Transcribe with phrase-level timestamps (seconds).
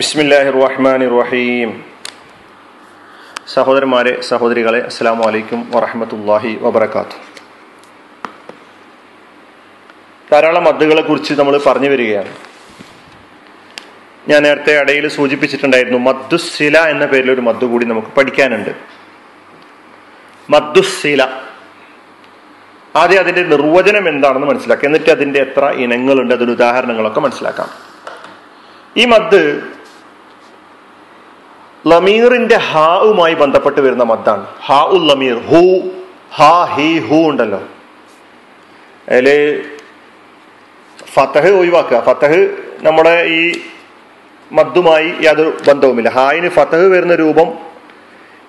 [0.00, 1.70] ബിസ്മില്ലാഹി റഹ്മാൻ റഹീം
[3.54, 7.16] സഹോദരന്മാരെ സഹോദരികളെ അസ്സാം വലൈക്കും വറഹമത്തല്ലാഹി വബർക്കാത്തു
[10.30, 12.32] ധാരാളം മദ്ദുകളെ കുറിച്ച് നമ്മൾ പറഞ്ഞു വരികയാണ്.
[14.28, 18.72] ഞാൻ നേരത്തെ ഇടയിൽ സൂചിപ്പിച്ചിട്ടുണ്ടായിരുന്നു മദ്ദുസില എന്ന പേരിൽ ഒരു മദ്ദു കൂടി നമുക്ക് പഠിക്കാനുണ്ട്.
[20.50, 21.22] മദ്ദുസില
[22.96, 24.88] ആദ്യം അതിന്റെ നിർവചനം എന്താണെന്ന് മനസ്സിലാക്കാം.
[24.88, 27.68] എന്നിട്ട് അതിന്റെ എത്ര ഇനങ്ങളുണ്ട് അതിന് ഉദാഹരണങ്ങളൊക്കെ മനസ്സിലാക്കാം.
[28.96, 29.42] ഈ മദ്
[31.86, 34.46] ലമീറിന്റെ ഹാവുമായി ബന്ധപ്പെട്ട് വരുന്ന മദ്ദാണ്.
[34.64, 35.90] ഹാ ഉൽ ലമീർ ഹു
[36.34, 37.62] ഹാ ഹി ഹു ഉണ്ടല്ലോ.
[39.08, 39.28] അതിൽ
[41.14, 42.00] ഫത്തഹ് ഒഴിവാക്കുക.
[42.00, 42.50] ഫത്തഹ്
[42.82, 43.60] നമ്മുടെ ഈ
[44.52, 46.08] മദ്ദുമായി യാതൊരു ബന്ധവുമില്ല.
[46.08, 47.48] ഹായിന് ഫത്തഹ് വരുന്ന രൂപം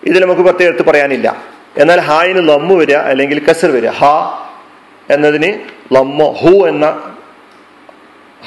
[0.04, 1.44] ഇതിൽ നമുക്ക് പ്രത്യേകത്ത് പറയാനില്ല.
[1.78, 3.90] എന്നാൽ ഹായിന് ലമ്മ് വരിക അല്ലെങ്കിൽ കസർ വരിക.
[3.90, 4.04] ഹ
[5.10, 5.60] എന്നതിന്
[5.96, 7.14] ലമ്മോ ഹു എന്ന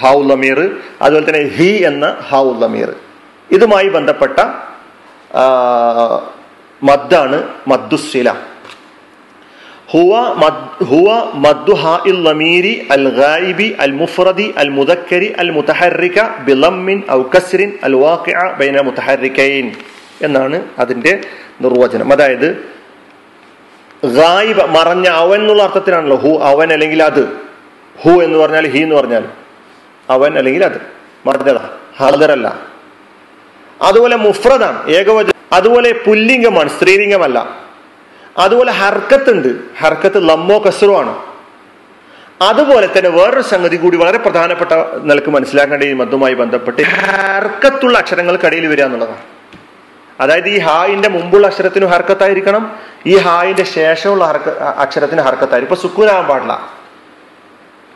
[0.00, 2.94] ഹാഉ ലമീർ അതുപോലെ തന്നെ ഹി എന്ന ഹാഉ ലമീർ.
[3.50, 4.40] ഇതുമായി ബന്ധപ്പെട്ട
[6.82, 8.28] മദ്ദാണ് മദ്ദുസില
[9.92, 10.12] ഹുവ
[10.90, 17.78] ഹുവ മദ്ദുഹാ ഇൽ ലമീരി അൽ ഗായിബി അൽ മുഫ്രദി അൽ മുദക്കരി അൽ മുതഹറിക ബിലമ്മിൻ ഔ കസ്രിൻ
[17.82, 19.72] അൽ വാഖിഅ ബൈന മുതഹറിക്കൈൻ
[20.20, 21.20] എന്നാണ് അതിന്റെ
[21.60, 22.12] നിർവചനം.
[22.12, 22.48] അതായത്
[24.04, 27.22] ഗായിബ മറഞ്ഞ അവൻ എന്നുള്ള അർത്ഥത്തിലാണല്ലോ ഹു അവൻ അല്ലെങ്കിൽ അത്.
[28.02, 29.24] ഹു എന്ന് പറഞ്ഞാൽ ഹി എന്ന് പറഞ്ഞാൽ
[30.10, 30.78] അവൻ അല്ലെങ്കിൽ അത്.
[31.26, 32.73] മറഞ്ഞതാ ഹാദറല്ല
[33.84, 37.64] അതുപോലെ മുഫ്രദാണ് ഏകവചനം അതുപോലെ പുല്ലിംഗമാണ് സ്ത്രീലിംഗമല്ല.
[38.38, 39.48] അതുപോലെ ഹർക്കത്ത് ഉണ്ട്
[39.80, 41.14] ഹർക്കത്ത് ലമ്മോ കസറോ ആണ്
[42.42, 48.84] അതുപോലെ തന്നെ വേറൊരു സംഗതി കൂടി വളരെ പ്രധാനപ്പെട്ട നിലയ്ക്ക് മനസ്സിലാക്കേണ്ട ഈ മദ്ദുമായി ബന്ധപ്പെട്ട് ഹർക്കത്തുള്ള അക്ഷരങ്ങൾക്കിടയിൽ വരിക
[48.84, 49.20] എന്നുള്ളതാണ്.
[50.20, 55.76] അതായത് ഈ ഹായിന്റെ മുമ്പുള്ള അക്ഷരത്തിന് ഹർക്കത്തായിരിക്കണം ഈ ഹായിന്റെ ശേഷമുള്ള ഹർക്ക അക്ഷരത്തിന് ഹർക്കത്തായിരിക്കും.
[55.76, 56.72] ഇപ്പൊ സുക്കൂനാകാൻ പാടില്ല.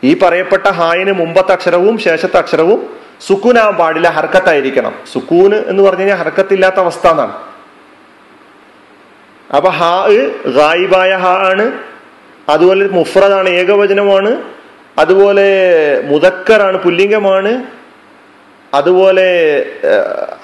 [0.03, 4.93] ഈ പറയപ്പെട്ട ഹായിന് മുമ്പത്തെ അക്ഷരവും ശേഷത്തെ അക്ഷരവും സുക്കൂനാകാൻ പാടില്ല ഹർക്കത്തായിരിക്കണം.
[5.13, 7.33] സുക്കൂന് എന്ന് പറഞ്ഞു കഴിഞ്ഞാൽ ഹർക്കത്തില്ലാത്ത അവസ്ഥ എന്നാണ്.
[9.55, 10.07] അപ്പൊ ഹാ
[10.55, 11.71] ഗായിബായ ഹാ ആണ്.
[12.49, 14.41] അതുപോലെ മുഫ്രദാണ് ഏകവചനമാണ്.
[14.97, 15.47] അതുപോലെ
[16.05, 17.63] മുതക്കറാണ് പുല്ലിംഗമാണ്.
[18.73, 19.65] അതുപോലെ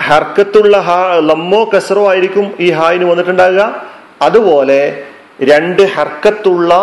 [0.01, 3.81] ഹർക്കത്തുള്ള ഹാ ലമ്മോ കസറോ ആയിരിക്കും ഈ ഹായിന് വന്നിട്ടുണ്ടാകുക.
[4.21, 5.03] അതുപോലെ
[5.41, 6.73] രണ്ട് ഹർക്കത്തുള്ള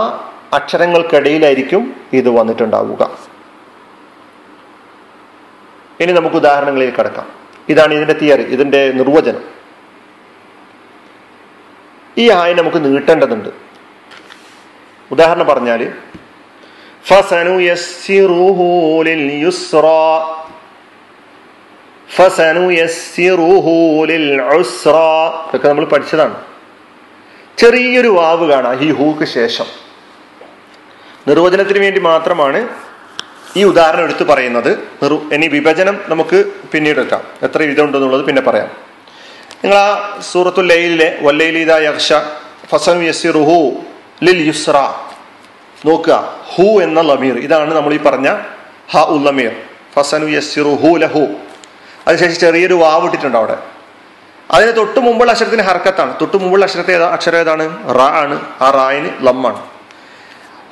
[0.53, 3.11] അക്ഷരങ്ങൾക്കിടയിലായിരിക്കും ഇത് വന്നിട്ടുണ്ടാവുക.
[6.03, 7.33] ഇനി നമുക്ക് ഉദാഹരണങ്ങളിൽ കടക്കാം.
[7.69, 9.45] ഇതാണ് ഇതിന്റെ തിയറി ഇതിന്റെ നിർവചനം.
[12.19, 13.49] ഈ ആയ നമുക്ക് നീട്ടേണ്ടതുണ്ട്.
[15.11, 15.93] ഉദാഹരണം പറഞ്ഞാൽ
[25.49, 26.41] ഇതൊക്കെ നമ്മൾ പഠിച്ചതാണ്.
[27.59, 29.65] ചെറിയൊരു വാവ് കാണാം ഹി ഹൂക്ക് ശേഷം.
[31.29, 32.69] നിർവചനത്തിന് വേണ്ടി മാത്രമാണ്
[33.57, 34.71] ഈ ഉദാഹരണം എടുത്തു പറയുന്നത്
[35.35, 37.23] ഇനി വിഭജനം നമുക്ക് പിന്നീട് എടുക്കാം.
[37.43, 38.67] എത്ര വിധം ഉണ്ടെന്നുള്ളത് പിന്നെ പറയാം.
[39.65, 42.13] നിങ്ങൾ ആ സൂറത്തുൽ ലൈലിലെ വല്ലൈലിത യക്ഷ
[42.67, 43.73] ഫസൻ യസിറുഹു
[44.23, 44.95] ലിൽ യുസ്ര
[45.87, 46.37] നോക്കുക.
[46.55, 47.39] ഹു എന്ന ലമീർ.
[47.39, 48.39] ഇതാണ് നമ്മൾ ഈ പറഞ്ഞ
[48.93, 49.53] ഹ ഉൽ ലമീർ.
[49.95, 51.27] ഫസനു യസിറുഹു ലഹു.
[52.09, 53.59] അതിനുശേഷം ചെറിയൊരു വാവ് ഇട്ടിട്ടുണ്ട് അവിടെ.
[54.51, 56.15] അതിന് തൊട്ട് മുമ്പുള്ള അക്ഷരത്തിന് ഹർക്കത്താണ്.
[56.21, 57.95] തൊട്ട് മുമ്പുള്ള അക്ഷരത്തെ അക്ഷരം ഏതാണ്?
[57.95, 58.41] റ ആണ്.
[58.61, 59.72] ആ റായിന് ലമ്മാണ്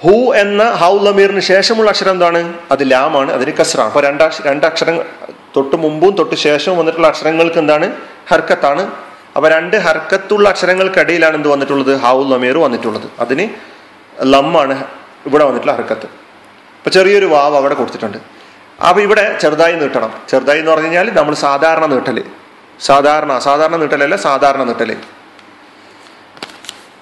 [0.05, 2.55] ഹു എന്ന ഹൗ ലമീറിന് ശേഷമുള്ള അക്ഷരം എന്താണ്?
[2.71, 5.03] അത് ലാമാണ് അതിന് കസ്ര അപ്പൊ രണ്ട് രണ്ട് അക്ഷരം
[5.57, 7.93] തൊട്ട് മുമ്പും തൊട്ട് ശേഷവും വന്നിട്ടുള്ള അക്ഷരങ്ങൾക്ക് എന്താണ്?
[8.31, 8.93] ഹർക്കത്താണ്.
[9.37, 11.97] അപ്പൊ രണ്ട് ഹർക്കത്തുള്ള അക്ഷരങ്ങൾക്കിടയിലാണ് എന്ത് വന്നിട്ടുള്ളത്?
[11.97, 13.07] ഹൗ ലമീർ വന്നിട്ടുള്ളത്.
[13.21, 13.49] അതിന്
[14.23, 14.85] ലമ്മാണ്
[15.27, 16.07] ഇവിടെ വന്നിട്ടുള്ള ഹർക്കത്ത്.
[16.07, 18.19] അപ്പോൾ ചെറിയൊരു വാവ് അവിടെ കൊടുത്തിട്ടുണ്ട്.
[18.89, 20.13] അപ്പൊ ഇവിടെ ചെറുതായി നീട്ടണം.
[20.29, 22.25] ചെറുതായി എന്ന് പറഞ്ഞു കഴിഞ്ഞാൽ നമ്മൾ സാധാരണ നീട്ടൽ.
[22.81, 24.97] സാധാരണ സാധാരണ നീട്ടലല്ല സാധാരണ നീട്ടൽ.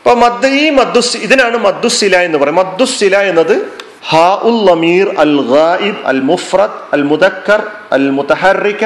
[0.09, 2.67] അപ്പൊ മദ് ഈ മദ്ദുസ് ഇതിനാണ് മദ്ദുസില എന്ന് പറയുന്നത്.
[2.67, 3.73] മദ്ദുസില എന്നത്
[4.11, 8.85] ഹാ ഉൽ ലമീർ അൽ ഗായിബ് അൽ മുഫ്രദ് അൽ മുദക്കർ അൽ മുതഹറിക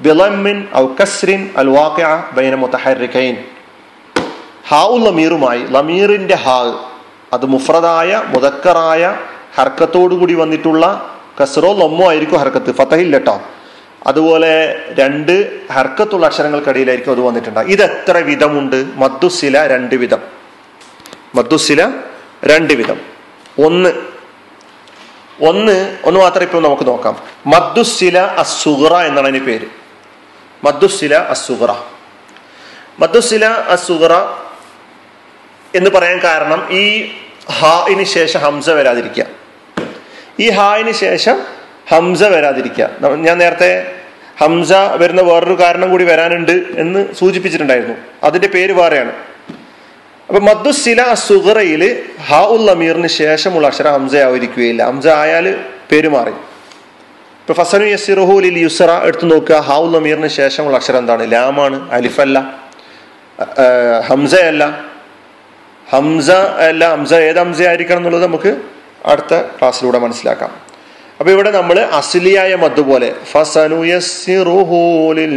[0.00, 3.34] ബിളമിൻ ഔ കസ്രിൻ അൽ വാഖിഅ ബൈന മുതഹറിക്കൈൻ.
[4.68, 6.58] ഹാ ഉൽ ലമീറുമായി ലമീറിന്റെ ഹാ
[7.32, 9.14] അത് മുഫ്രദായ മുദക്കറായ
[9.56, 11.10] ഹർക്കത്തോടുകൂടി വന്നിട്ടുള്ള
[11.40, 12.72] കസറോ ലമ്മോ ആയിരിക്കും ഹർക്കത്ത്.
[12.72, 13.40] ഫതഹില്ല കേട്ടോ
[14.06, 14.54] അതുപോലെ
[15.00, 15.34] രണ്ട്
[15.72, 18.78] ഹർക്കത്തുള്ള അക്ഷരങ്ങൾക്കിടയിലായിരിക്കും അത് വന്നിട്ടുണ്ടാകും ഇത് എത്ര വിധമുണ്ട്?
[18.94, 20.33] മദ്ദുസില രണ്ട് വിധം.
[21.34, 21.90] മദ്ദുസില
[22.44, 23.00] രണ്ട് വിധം.
[23.64, 23.90] ഒന്ന്
[25.40, 27.16] ഒന്ന് ഒന്ന് മാത്രം ഇപ്പൊ നമുക്ക് നോക്കാം.
[27.46, 29.66] മദ്ദുസില അസുഹറ എന്നാണ് അതിന് പേര്.
[30.64, 31.70] മദ്ദുസില അസുഹറ
[32.98, 34.12] മദ്ദുസില അസുഹറ
[35.74, 37.10] എന്ന് പറയാൻ കാരണം ഈ
[37.52, 39.26] ഹായിന് ശേഷം ഹംസ വരാതിരിക്കുക.
[40.40, 41.40] ഈ ഹായിന് ശേഷം
[41.88, 42.90] ഹംസ വരാതിരിക്കുക.
[43.00, 43.94] ഞാൻ നേരത്തെ
[44.38, 47.94] ഹംസ വരുന്ന വേറൊരു കാരണം കൂടി വരാനുണ്ട് എന്ന് സൂചിപ്പിച്ചിട്ടുണ്ടായിരുന്നു.
[48.22, 49.33] അതിന്റെ പേര് വേറെയാണ്.
[50.28, 51.82] അപ്പൊ മദ്ദുസില സുഹറയിൽ
[52.28, 55.46] ഹാ ഉൽ അമീറിന് ശേഷമുള്ള അക്ഷരം ഹംസ ആയിരിക്കുകയില്ല ഹംസ ആയാൽ
[55.90, 56.34] പേര് മാറി
[57.42, 59.56] ഇപ്പൊ ഫസനു യസിറുഹു ലിൽ യുസറ എടുത്തു നോക്കുക.
[59.68, 61.32] ഹാഉൽ അമീറിന് ശേഷമുള്ള അക്ഷരം എന്താണ്?
[61.32, 62.38] ലാമാണ് അലിഫല്ല.
[64.08, 64.62] ഹംസയല്ല
[65.92, 66.30] ഹംസ
[66.68, 66.82] അല്ല.
[66.94, 68.52] ഹംസ ഏത് ഹംസ ആയിരിക്കണം എന്നുള്ളത് നമുക്ക്
[69.12, 70.50] അടുത്ത ക്ലാസ്സിലൂടെ മനസ്സിലാക്കാം.
[71.20, 74.80] അപ്പൊ ഇവിടെ നമ്മൾ അസിലിയായ മദ്ദു പോലെ ഫസനു യസിറുഹു
[75.18, 75.36] ലിൽ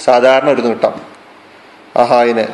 [0.00, 0.92] സാധാരണ ഒരു നീട്ടം.
[1.96, 2.44] ആ ഹായിന്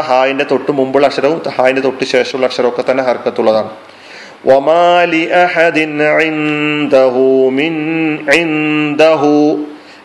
[0.00, 3.70] ഹായിന്റെ തൊട്ട് മുമ്പുള്ള അക്ഷരവും ഹായിന്റെ തൊട്ട് ശേഷമുള്ള അക്ഷരവും ഒക്കെ തന്നെ ഹർക്കത്തുള്ളതാണ്.
[4.56, 5.98] ഒമാലി അഹദിൻ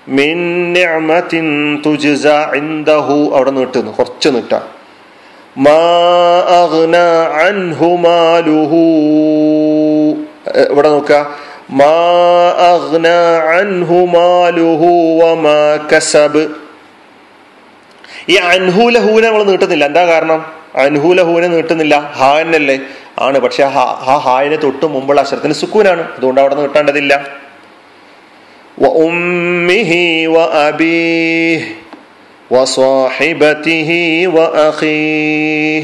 [0.10, 1.82] മിൻ നിഅമത്തിൻ
[3.36, 3.92] അവിടെ നീട്ടുന്നു.
[3.92, 4.80] കുറച്ച് നീട്ടാം.
[5.58, 5.72] മാ
[6.64, 6.98] അഗ്ന
[7.48, 8.76] അൻഹു മാലുഹു.
[10.70, 11.36] ഇവിടെ നോക്കുക
[11.70, 11.96] മാ
[12.50, 13.08] അഗ്ന
[13.60, 14.06] അൻഹു
[15.24, 16.48] വമാ കസബ്.
[18.30, 19.86] ഈ അൻഹൂലഹൂനെ നമ്മൾ നീട്ടുന്നില്ല.
[19.86, 20.46] എന്താ കാരണം?
[20.76, 22.12] അൻഹൂലഹൂനെ നീട്ടുന്നില്ല.
[22.16, 22.80] ഹാനല്ലേ
[23.20, 23.40] ആണ്.
[23.40, 26.16] പക്ഷെ ആ ഹായിന് തൊട്ട് മുമ്പുള്ള അക്ഷരത്തിന് സുക്കൂനാണ്.
[26.18, 27.39] അതുകൊണ്ട് അവിടെ നീട്ടേണ്ടതില്ല.
[28.79, 29.93] وأمه
[30.29, 31.61] وأبيه
[32.51, 33.91] وصاحبته
[34.29, 35.83] وأخيه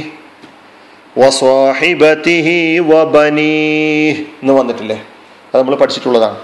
[1.17, 2.49] وصاحبته
[2.91, 4.99] وبنيه എന്ന് വന്നിട്ടില്ലേ
[5.49, 6.39] അത് നമ്മൾ പഠിച്ചിട്ടുള്ളതാണ്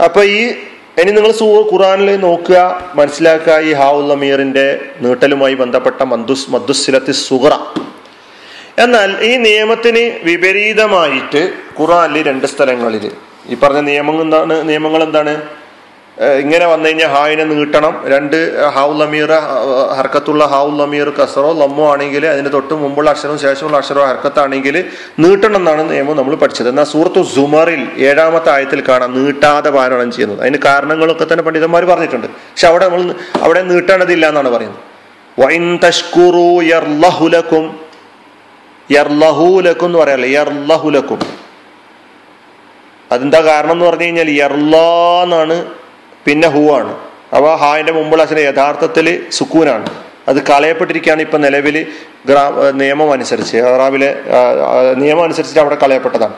[0.00, 0.40] അപ്പൊ ഈ
[1.00, 2.58] ഇനി നിങ്ങൾ സൂ ഖുറാനിൽ നോക്കുക
[2.98, 4.66] മനസ്സിലാക്കുക ഈ ഹാവുൽ അമീറിന്റെ
[5.04, 7.54] നീട്ടലുമായി ബന്ധപ്പെട്ട മന്ദുസ് മദ്ദുസിലത്തി സുഹറ
[8.82, 11.40] എന്നാൽ ഈ നിയമത്തിന് വിപരീതമായിട്ട്
[11.78, 13.04] ഖുറാനിൽ രണ്ട് സ്ഥലങ്ങളിൽ
[13.50, 15.32] ഈ പറഞ്ഞ നിയമം എന്താണ് നിയമങ്ങൾ എന്താണ്
[16.21, 17.93] ഇങ്ങനെ വന്നു കഴിഞ്ഞാൽ ഹായിനെ നീട്ടണം.
[18.13, 18.35] രണ്ട്
[18.75, 19.31] ഹാവുൽ അമീർ
[19.97, 24.85] ഹർക്കത്തുള്ള ഹാവുൽ ലമീർ കസറോ ലമ്മോ ആണെങ്കിൽ അതിന് തൊട്ട് മുമ്പുള്ള അക്ഷരവും ശേഷമുള്ള അക്ഷരവും ഹർക്കത്താണെങ്കിൽ
[25.19, 26.69] നീട്ടണം എന്നാണ് നിയമം നമ്മൾ പഠിച്ചത്.
[26.69, 30.41] എന്നാൽ സൂറത്തു സുമറിൽ ഏഴാമത്തെ ആയത്തിൽ കാണാം നീട്ടാതെ പാരായണം ചെയ്യുന്നത്.
[30.41, 32.27] അതിന് കാരണങ്ങളൊക്കെ തന്നെ പണ്ഡിതന്മാർ പറഞ്ഞിട്ടുണ്ട്.
[32.27, 34.81] പക്ഷെ അവിടെ നമ്മൾ അവിടെ നീട്ടേണ്ടതില്ല എന്നാണ് പറയുന്നത്.
[35.85, 36.49] തഷ്കുറു
[39.85, 40.51] എന്ന് പറയാറില്ല?
[43.11, 45.82] അതെന്താ കാരണം എന്ന് പറഞ്ഞു കഴിഞ്ഞാൽ യർലാന്നാണ്
[46.25, 46.93] പിന്നെ ഹൂ ആണ്.
[47.33, 49.85] അവ ഹായിന്റെ മുമ്പുള്ള അച്ഛന് യഥാർത്ഥത്തിൽ സുക്കൂനാണ്.
[50.27, 51.87] അത് കളയപ്പെട്ടിരിക്കുകയാണ് ഇപ്പൊ നിലവിൽ
[52.25, 53.57] ഗ്രാ നിയമം അനുസരിച്ച്.
[53.57, 54.15] അറാബിലെ
[54.95, 56.33] നിയമം അനുസരിച്ചിട്ട് അവിടെ കളയപ്പെട്ടതാണ്.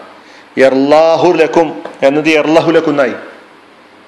[0.57, 3.13] എർലാഹു ലക്കും എന്നത് എർലഹു ലക്കുന്നായി.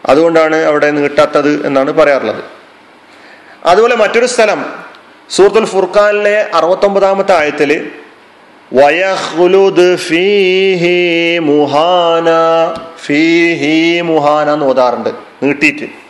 [0.06, 2.44] അതുകൊണ്ടാണ് അവിടെ നീട്ടാത്തത് എന്നാണ് പറയാറുള്ളത്.
[3.65, 4.59] അതുപോലെ മറ്റൊരു സ്ഥലം
[5.29, 7.91] സൂറത്തുൽ ഫുർഖാനിലെ അറുപത്തൊമ്പതാമത്തെ ആയത്തിൽ
[8.74, 12.30] വയഹ്ലുദ് ഫീഹി മുഹാന
[13.06, 15.10] ഫീഹി മുഹാന എന്ന് ഓതാറുണ്ട്
[15.44, 16.08] നീട്ടിയിട്ട്.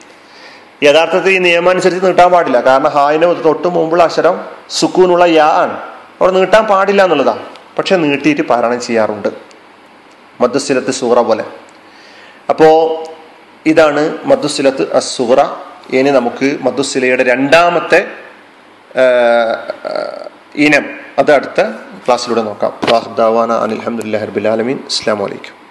[0.85, 2.61] യഥാർത്ഥത്തിൽ ഈ നിയമം അനുസരിച്ച് നീട്ടാൻ പാടില്ല.
[2.61, 5.77] കാരണം ഹായിന് തൊട്ട് മുമ്പുള്ള അക്ഷരം സുക്കൂനുള്ള യാ ആണ്.
[6.21, 7.39] അവിടെ നീട്ടാൻ പാടില്ല എന്നുള്ളതാണ്
[7.77, 9.27] പക്ഷെ നീട്ടിയിട്ട് പാരായണം ചെയ്യാറുണ്ട്.
[10.41, 11.43] മധുസ്ഥിലത്ത് സൂറ പോലെ.
[12.49, 13.03] അപ്പോ
[13.65, 15.41] ഇതാണ് മധുസ്ഥിലത്ത് അസുറ
[15.95, 18.07] ഇനി നമുക്ക് മധുസ്ഥിലയുടെ രണ്ടാമത്തെ
[20.55, 20.85] ഇനം.
[21.19, 21.61] അത് അടുത്ത
[22.07, 22.73] ക്ലാസ്സിലൂടെ നോക്കാം.
[23.63, 25.66] അനിൽ അഹമ്മദില്ലാ ഹർബുലാലമീൻ അസ്സാം വലൈക്കും